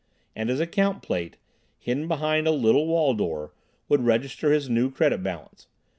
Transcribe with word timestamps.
And 0.35 0.49
his 0.49 0.59
account 0.59 1.03
plate, 1.03 1.37
hidden 1.77 2.07
behind 2.07 2.47
a 2.47 2.51
little 2.51 2.87
wall 2.87 3.13
door, 3.13 3.53
would 3.87 4.01
register 4.03 4.51
his 4.51 4.67
new 4.67 4.89
credit 4.89 5.21
balance. 5.21 5.67